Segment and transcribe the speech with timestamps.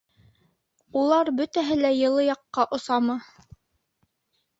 [1.01, 3.19] —Улар бөтәһе лә йылы яҡҡа осамы?